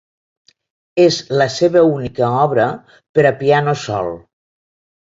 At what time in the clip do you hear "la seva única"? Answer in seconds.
1.41-2.33